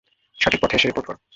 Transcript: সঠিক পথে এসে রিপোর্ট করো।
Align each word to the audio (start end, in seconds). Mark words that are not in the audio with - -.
সঠিক 0.39 0.59
পথে 0.61 0.75
এসে 0.75 0.87
রিপোর্ট 0.87 1.07
করো। 1.07 1.19